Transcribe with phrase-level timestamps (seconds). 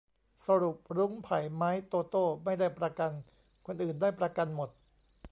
[0.47, 3.11] สรุป รุ้ง ไผ่ ไมค์ โตโต้ ไม่ได้ประกัน
[3.65, 4.69] คนอื่นได้ประกันหมด